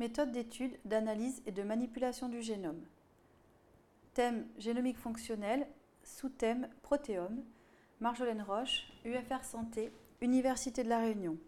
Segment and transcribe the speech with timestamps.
[0.00, 2.82] Méthode d'étude, d'analyse et de manipulation du génome.
[4.14, 5.66] Thème génomique fonctionnel,
[6.02, 7.42] sous-thème protéome.
[8.00, 11.38] Marjolaine Roche, UFR Santé, Université de La Réunion.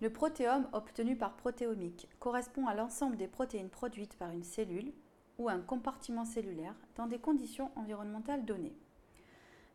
[0.00, 4.92] Le protéome obtenu par protéomique correspond à l'ensemble des protéines produites par une cellule
[5.38, 8.76] ou un compartiment cellulaire dans des conditions environnementales données.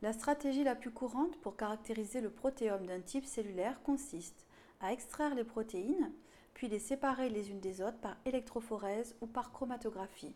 [0.02, 4.46] La stratégie la plus courante pour caractériser le protéome d'un type cellulaire consiste
[4.80, 6.12] à extraire les protéines,
[6.54, 10.36] puis les séparer les unes des autres par électrophorèse ou par chromatographie.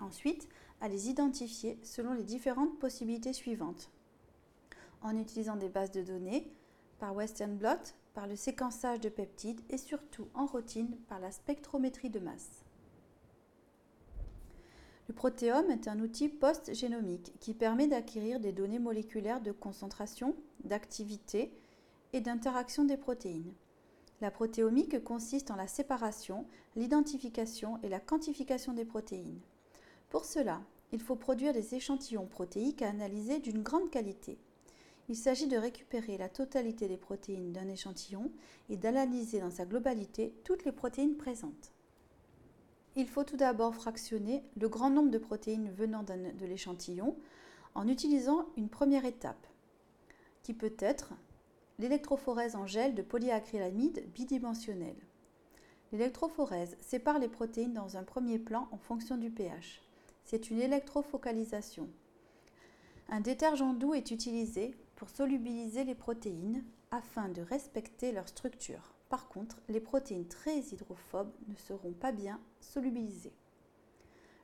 [0.00, 0.48] Ensuite,
[0.80, 3.90] à les identifier selon les différentes possibilités suivantes.
[5.02, 6.50] En utilisant des bases de données,
[6.98, 12.10] par Western blot, par le séquençage de peptides et surtout en routine par la spectrométrie
[12.10, 12.64] de masse.
[15.08, 21.52] Le protéome est un outil post-génomique qui permet d'acquérir des données moléculaires de concentration, d'activité
[22.14, 23.52] et d'interaction des protéines.
[24.20, 26.46] La protéomique consiste en la séparation,
[26.76, 29.40] l'identification et la quantification des protéines.
[30.08, 34.38] Pour cela, il faut produire des échantillons protéiques à analyser d'une grande qualité.
[35.08, 38.30] Il s'agit de récupérer la totalité des protéines d'un échantillon
[38.70, 41.72] et d'analyser dans sa globalité toutes les protéines présentes.
[42.96, 47.16] Il faut tout d'abord fractionner le grand nombre de protéines venant de l'échantillon
[47.74, 49.46] en utilisant une première étape,
[50.44, 51.12] qui peut être
[51.78, 54.96] l'électrophorèse en gel de polyacrylamide bidimensionnel.
[55.92, 59.82] L'électrophorèse sépare les protéines dans un premier plan en fonction du pH.
[60.24, 61.88] C'est une électrofocalisation.
[63.08, 68.94] Un détergent doux est utilisé pour solubiliser les protéines afin de respecter leur structure.
[69.08, 73.34] Par contre, les protéines très hydrophobes ne seront pas bien solubilisées.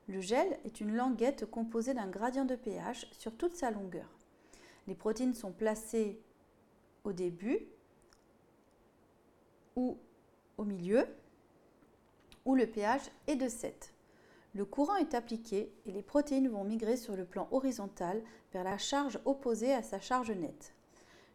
[0.07, 4.09] Le gel est une languette composée d'un gradient de pH sur toute sa longueur.
[4.87, 6.21] Les protéines sont placées
[7.03, 7.59] au début
[9.75, 9.97] ou
[10.57, 11.05] au milieu
[12.45, 13.93] où le pH est de 7.
[14.53, 18.77] Le courant est appliqué et les protéines vont migrer sur le plan horizontal vers la
[18.77, 20.73] charge opposée à sa charge nette.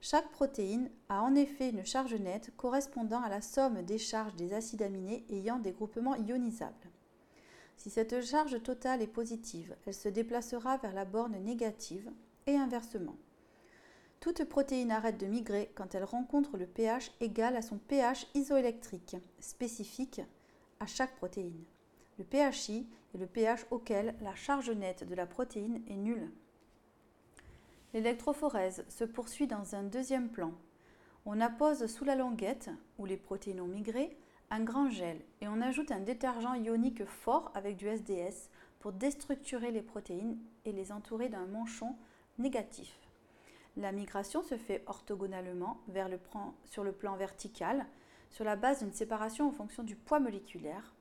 [0.01, 4.53] Chaque protéine a en effet une charge nette correspondant à la somme des charges des
[4.53, 6.91] acides aminés ayant des groupements ionisables.
[7.77, 12.11] Si cette charge totale est positive, elle se déplacera vers la borne négative
[12.47, 13.17] et inversement.
[14.21, 19.17] Toute protéine arrête de migrer quand elle rencontre le pH égal à son pH isoélectrique
[19.39, 20.21] spécifique
[20.81, 21.65] à chaque protéine.
[22.19, 26.31] Le pHi est le pH auquel la charge nette de la protéine est nulle.
[27.95, 30.53] L'électrophorèse se poursuit dans un deuxième plan.
[31.25, 34.17] On appose sous la languette, où les protéines ont migré,
[34.51, 39.73] un grand gel et on ajoute un détergent ionique fort avec du SDS pour déstructurer
[39.73, 41.97] les protéines et les entourer d'un manchon
[42.39, 43.06] négatif.
[43.77, 45.79] La migration se fait orthogonalement
[46.65, 47.87] sur le plan vertical,
[48.31, 50.95] sur la base d'une séparation en fonction du poids moléculaire.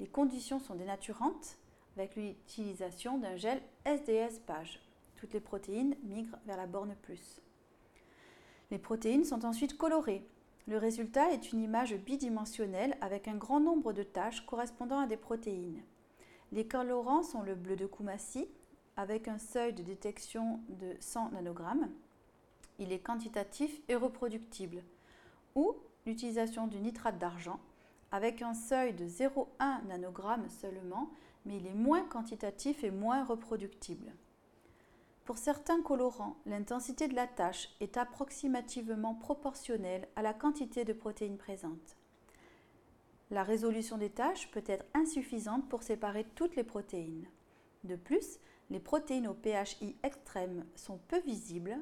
[0.00, 1.58] Les conditions sont dénaturantes
[1.96, 4.80] avec l'utilisation d'un gel SDS page.
[5.16, 7.40] Toutes les protéines migrent vers la borne plus.
[8.70, 10.26] Les protéines sont ensuite colorées.
[10.66, 15.16] Le résultat est une image bidimensionnelle avec un grand nombre de taches correspondant à des
[15.16, 15.82] protéines.
[16.52, 18.48] Les colorants sont le bleu de Koumassi
[18.96, 21.88] avec un seuil de détection de 100 nanogrammes.
[22.78, 24.82] Il est quantitatif et reproductible.
[25.54, 25.74] Ou
[26.06, 27.60] l'utilisation du nitrate d'argent
[28.10, 31.10] avec un seuil de 0,1 nanogramme seulement,
[31.44, 34.12] mais il est moins quantitatif et moins reproductible.
[35.24, 41.36] Pour certains colorants, l'intensité de la tache est approximativement proportionnelle à la quantité de protéines
[41.36, 41.96] présentes.
[43.30, 47.28] La résolution des taches peut être insuffisante pour séparer toutes les protéines.
[47.84, 48.38] De plus,
[48.70, 51.76] les protéines au pHi extrême sont peu visibles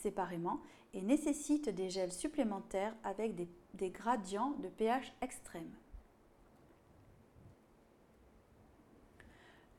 [0.00, 0.60] séparément
[0.92, 5.72] et nécessitent des gels supplémentaires avec des, des gradients de pH extrêmes.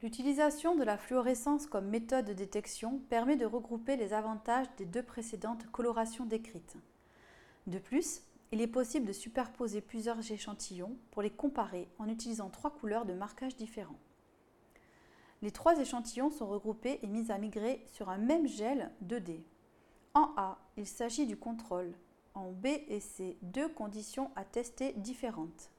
[0.02, 5.04] L'utilisation de la fluorescence comme méthode de détection permet de regrouper les avantages des deux
[5.04, 6.78] précédentes colorations décrites.
[7.68, 12.72] De plus, il est possible de superposer plusieurs échantillons pour les comparer en utilisant trois
[12.72, 14.00] couleurs de marquage différents.
[15.44, 19.42] Les trois échantillons sont regroupés et mis à migrer sur un même gel 2D.
[20.14, 21.94] En A, il s'agit du contrôle.
[22.34, 25.70] En B et C, deux conditions à tester différentes.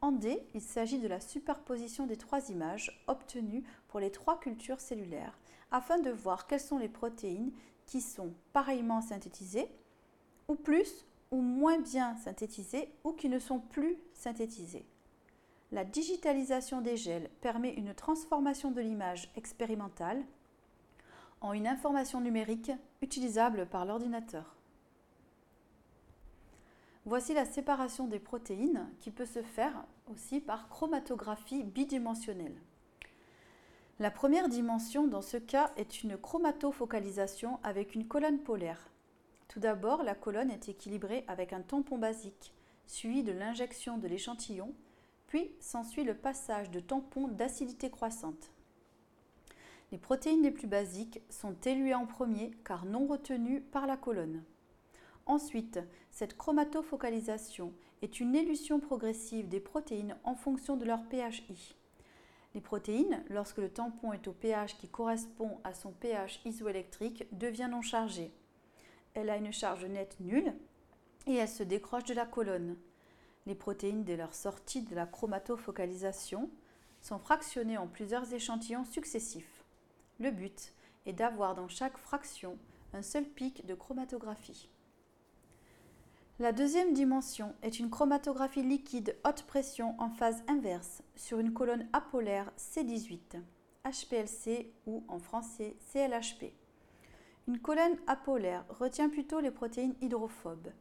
[0.00, 4.80] En D, il s'agit de la superposition des trois images obtenues pour les trois cultures
[4.80, 5.38] cellulaires
[5.70, 7.52] afin de voir quelles sont les protéines
[7.86, 9.68] qui sont pareillement synthétisées
[10.48, 14.86] ou plus ou moins bien synthétisées ou qui ne sont plus synthétisées.
[15.72, 20.22] La digitalisation des gels permet une transformation de l'image expérimentale
[21.44, 24.56] en une information numérique utilisable par l'ordinateur.
[27.04, 32.56] Voici la séparation des protéines qui peut se faire aussi par chromatographie bidimensionnelle.
[33.98, 38.88] La première dimension dans ce cas est une chromatofocalisation avec une colonne polaire.
[39.48, 42.54] Tout d'abord, la colonne est équilibrée avec un tampon basique,
[42.86, 44.72] suivi de l'injection de l'échantillon,
[45.26, 48.53] puis s'ensuit le passage de tampons d'acidité croissante.
[49.94, 54.42] Les protéines les plus basiques sont éluées en premier car non retenues par la colonne.
[55.24, 55.78] Ensuite,
[56.10, 61.76] cette chromatofocalisation est une élution progressive des protéines en fonction de leur pHI.
[62.56, 67.68] Les protéines, lorsque le tampon est au pH qui correspond à son pH isoélectrique, devient
[67.70, 68.32] non chargée.
[69.14, 70.54] Elle a une charge nette nulle
[71.28, 72.76] et elle se décroche de la colonne.
[73.46, 76.50] Les protéines, dès leur sortie de la chromatofocalisation,
[77.00, 79.63] sont fractionnées en plusieurs échantillons successifs.
[80.20, 80.72] Le but
[81.06, 82.56] est d'avoir dans chaque fraction
[82.92, 84.68] un seul pic de chromatographie.
[86.38, 91.88] La deuxième dimension est une chromatographie liquide haute pression en phase inverse sur une colonne
[91.92, 93.40] apolaire C18,
[93.84, 96.52] HPLC ou en français CLHP.
[97.46, 100.72] Une colonne apolaire retient plutôt les protéines hydrophobes.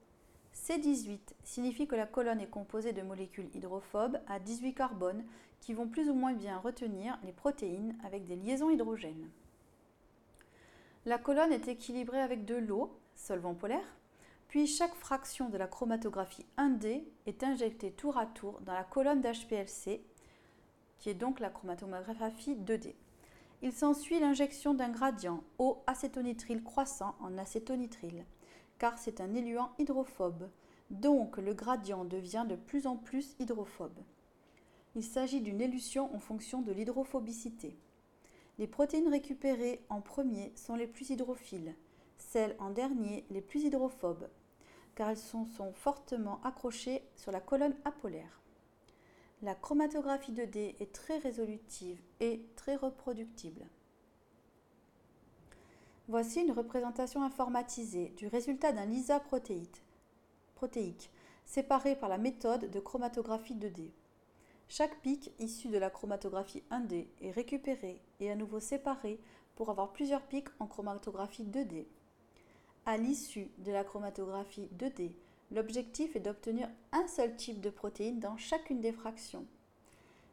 [0.64, 5.26] C18 signifie que la colonne est composée de molécules hydrophobes à 18 carbones
[5.60, 9.30] qui vont plus ou moins bien retenir les protéines avec des liaisons hydrogènes.
[11.06, 13.98] La colonne est équilibrée avec de l'eau, solvant polaire,
[14.48, 19.20] puis chaque fraction de la chromatographie 1D est injectée tour à tour dans la colonne
[19.20, 20.02] d'HPLC,
[20.98, 22.96] qui est donc la chromatographie 2D.
[23.64, 28.24] Il s'ensuit l'injection d'un gradient eau acétonitrile croissant en acétonitrile
[28.84, 30.50] car c'est un éluant hydrophobe,
[30.90, 33.98] donc le gradient devient de plus en plus hydrophobe.
[34.94, 37.78] Il s'agit d'une élution en fonction de l'hydrophobicité.
[38.58, 41.74] Les protéines récupérées en premier sont les plus hydrophiles,
[42.18, 44.28] celles en dernier les plus hydrophobes,
[44.96, 48.42] car elles sont, sont fortement accrochées sur la colonne apolaire.
[49.44, 53.66] La chromatographie 2D est très résolutive et très reproductible.
[56.10, 61.10] Voici une représentation informatisée du résultat d'un LISA protéique,
[61.46, 63.90] séparé par la méthode de chromatographie 2D.
[64.68, 69.18] Chaque pic issu de la chromatographie 1D est récupéré et à nouveau séparé
[69.56, 71.86] pour avoir plusieurs pics en chromatographie 2D.
[72.86, 75.14] À l'issue de la chromatographie 2D,
[75.52, 79.46] l'objectif est d'obtenir un seul type de protéine dans chacune des fractions.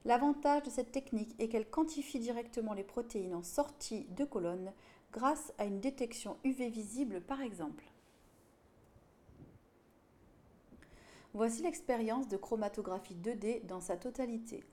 [0.05, 4.73] L'avantage de cette technique est qu'elle quantifie directement les protéines en sortie de colonne
[5.13, 7.85] grâce à une détection UV visible par exemple.
[11.33, 14.65] Voici l'expérience de chromatographie 2D dans sa totalité.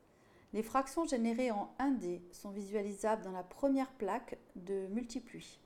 [0.54, 5.60] Les fractions générées en 1D sont visualisables dans la première plaque de multipuits.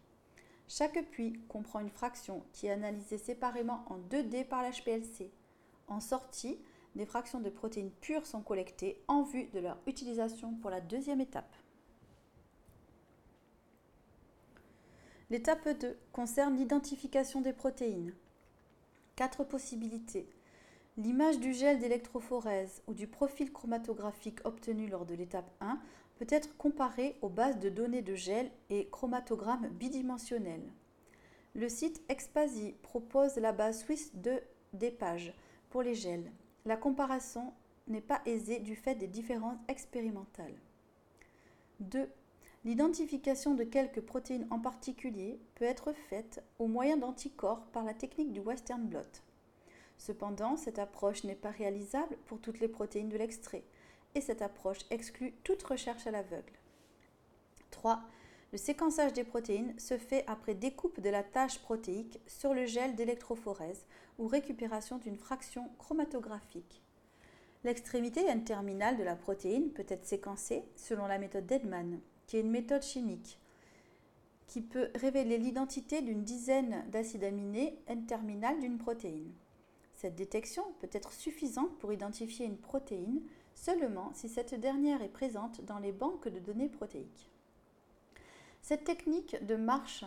[0.67, 5.31] Chaque puits comprend une fraction qui est analysée séparément en 2D par l'HPLC.
[5.87, 6.59] En sortie,
[6.95, 11.21] des fractions de protéines pures sont collectées en vue de leur utilisation pour la deuxième
[11.21, 11.55] étape.
[15.31, 18.13] L'étape 2 concerne l'identification des protéines.
[19.15, 20.27] Quatre possibilités.
[20.97, 25.79] L'image du gel d'électrophorèse ou du profil chromatographique obtenu lors de l'étape 1
[26.17, 30.69] peut être comparée aux bases de données de gel et chromatogrammes bidimensionnels.
[31.55, 34.41] Le site Expasi propose la base suisse de
[34.99, 35.33] pages
[35.69, 36.29] pour les gels.
[36.65, 37.53] La comparaison
[37.87, 40.59] n'est pas aisée du fait des différences expérimentales.
[41.79, 42.09] 2.
[42.63, 48.31] L'identification de quelques protéines en particulier peut être faite au moyen d'anticorps par la technique
[48.31, 49.01] du Western blot.
[49.97, 53.63] Cependant, cette approche n'est pas réalisable pour toutes les protéines de l'extrait
[54.13, 56.53] et cette approche exclut toute recherche à l'aveugle.
[57.71, 58.01] 3.
[58.51, 62.95] Le séquençage des protéines se fait après découpe de la tâche protéique sur le gel
[62.95, 63.85] d'électrophorèse
[64.19, 66.83] ou récupération d'une fraction chromatographique.
[67.63, 71.99] L'extrémité N-terminale de la protéine peut être séquencée selon la méthode d'Edman
[72.31, 73.37] qui est une méthode chimique
[74.47, 79.33] qui peut révéler l'identité d'une dizaine d'acides aminés N-terminal d'une protéine.
[79.95, 83.21] Cette détection peut être suffisante pour identifier une protéine
[83.53, 87.29] seulement si cette dernière est présente dans les banques de données protéiques.
[88.61, 90.05] Cette technique de marche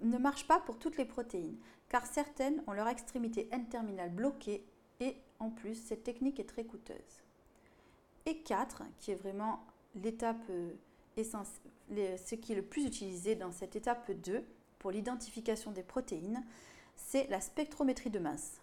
[0.00, 4.66] ne marche pas pour toutes les protéines, car certaines ont leur extrémité N-terminale bloquée
[4.98, 7.22] et en plus cette technique est très coûteuse.
[8.26, 10.72] Et 4, qui est vraiment l'étape euh,
[11.16, 14.44] ce qui est le plus utilisé dans cette étape 2
[14.78, 16.44] pour l'identification des protéines,
[16.96, 18.60] c'est la spectrométrie de masse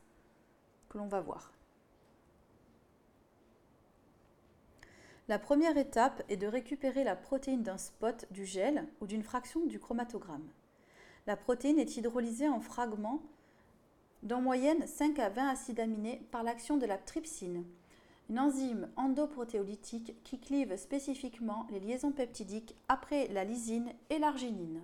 [0.89, 1.53] que l'on va voir.
[5.27, 9.63] La première étape est de récupérer la protéine d'un spot du gel ou d'une fraction
[9.67, 10.50] du chromatogramme.
[11.27, 13.21] La protéine est hydrolysée en fragments
[14.24, 17.63] d'en moyenne 5 à 20 acides aminés par l'action de la trypsine,
[18.29, 24.83] une enzyme endoprotéolytique qui clive spécifiquement les liaisons peptidiques après la lysine et l'arginine.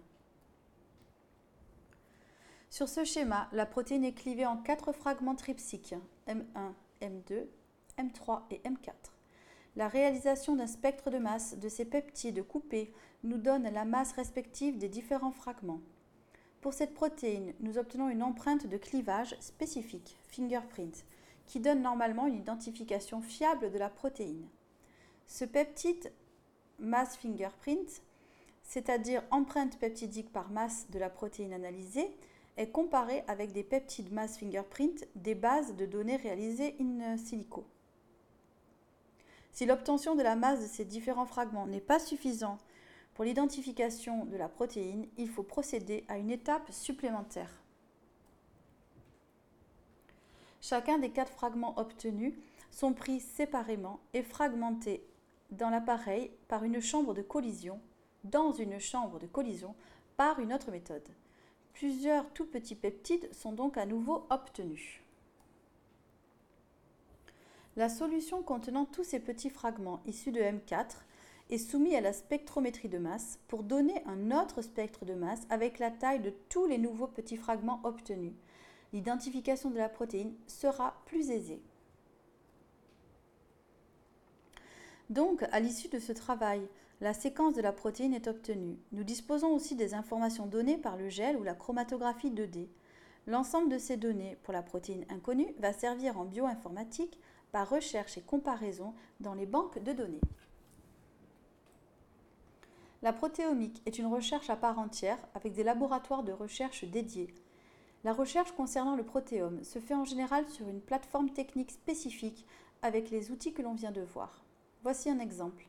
[2.71, 5.95] Sur ce schéma, la protéine est clivée en quatre fragments trypsiques
[6.27, 7.45] M1, M2,
[7.97, 8.91] M3 et M4.
[9.75, 14.77] La réalisation d'un spectre de masse de ces peptides coupés nous donne la masse respective
[14.77, 15.81] des différents fragments.
[16.61, 21.05] Pour cette protéine, nous obtenons une empreinte de clivage spécifique, fingerprint,
[21.45, 24.47] qui donne normalement une identification fiable de la protéine.
[25.27, 26.11] Ce peptide
[26.79, 28.01] mass fingerprint,
[28.63, 32.15] c'est-à-dire empreinte peptidique par masse de la protéine analysée,
[32.57, 37.65] est comparé avec des peptides mass fingerprint des bases de données réalisées in silico.
[39.51, 42.57] Si l'obtention de la masse de ces différents fragments n'est pas suffisant
[43.13, 47.64] pour l'identification de la protéine, il faut procéder à une étape supplémentaire.
[50.67, 52.33] Chacun des quatre fragments obtenus
[52.71, 55.05] sont pris séparément et fragmentés
[55.51, 57.79] dans l'appareil par une chambre de collision,
[58.23, 59.75] dans une chambre de collision
[60.17, 61.07] par une autre méthode.
[61.73, 65.03] Plusieurs tout petits peptides sont donc à nouveau obtenus.
[67.75, 70.95] La solution contenant tous ces petits fragments issus de M4
[71.51, 75.77] est soumis à la spectrométrie de masse pour donner un autre spectre de masse avec
[75.77, 78.33] la taille de tous les nouveaux petits fragments obtenus.
[78.95, 81.61] L'identification de la protéine sera plus aisée.
[85.09, 86.65] Donc, à l'issue de ce travail,
[87.01, 88.79] la séquence de la protéine est obtenue.
[88.93, 92.69] Nous disposons aussi des informations données par le gel ou la chromatographie 2D.
[93.27, 97.19] L'ensemble de ces données pour la protéine inconnue va servir en bioinformatique
[97.51, 100.21] par recherche et comparaison dans les banques de données.
[103.01, 107.33] La protéomique est une recherche à part entière avec des laboratoires de recherche dédiés.
[108.05, 112.45] La recherche concernant le protéome se fait en général sur une plateforme technique spécifique
[112.83, 114.43] avec les outils que l'on vient de voir.
[114.83, 115.67] Voici un exemple.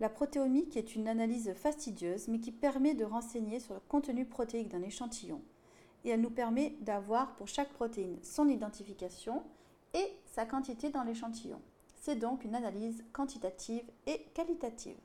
[0.00, 4.70] La protéomique est une analyse fastidieuse mais qui permet de renseigner sur le contenu protéique
[4.70, 5.42] d'un échantillon.
[6.06, 9.42] Et elle nous permet d'avoir pour chaque protéine son identification
[9.92, 11.60] et sa quantité dans l'échantillon.
[12.00, 14.96] C'est donc une analyse quantitative et qualitative.